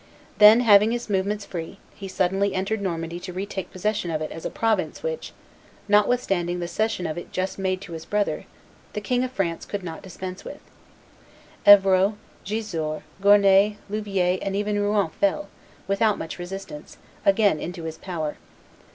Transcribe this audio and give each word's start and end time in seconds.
Then, 0.39 0.61
having 0.61 0.89
his 0.89 1.11
movements 1.11 1.45
free, 1.45 1.77
he 1.93 2.07
suddenly 2.07 2.55
entered 2.55 2.81
Normandy 2.81 3.19
to 3.19 3.31
retake 3.33 3.69
possession 3.71 4.09
of 4.09 4.19
it 4.19 4.31
as 4.31 4.45
a 4.47 4.49
province 4.49 5.03
which, 5.03 5.31
notwithstanding 5.87 6.59
the 6.59 6.67
cession 6.67 7.05
of 7.05 7.19
it 7.19 7.31
just 7.31 7.59
made 7.59 7.81
to 7.81 7.91
his 7.93 8.03
brother, 8.05 8.45
the 8.93 8.99
King 9.01 9.23
of 9.23 9.31
France 9.31 9.63
could 9.63 9.83
not 9.83 10.01
dispense 10.01 10.43
with. 10.43 10.61
Evreux, 11.67 12.15
Gisors, 12.43 13.03
Gournay, 13.21 13.77
Louviers, 13.91 14.39
and 14.41 14.55
even 14.55 14.79
Rouen 14.79 15.11
fell, 15.19 15.49
without 15.87 16.17
much 16.17 16.39
resistance, 16.39 16.97
again 17.23 17.59
into 17.59 17.83
his 17.83 17.99
power. 17.99 18.37